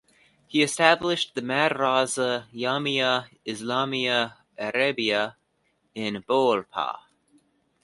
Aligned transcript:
He 0.47 0.63
established 0.63 1.35
the 1.35 1.41
Madrasa 1.43 2.49
Jamia 2.51 3.27
Islamia 3.45 4.33
Arabia 4.57 5.37
in 5.93 6.23
Bhopal. 6.27 7.01